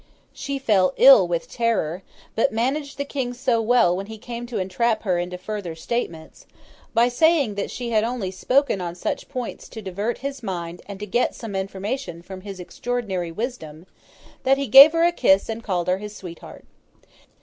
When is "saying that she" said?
7.07-7.91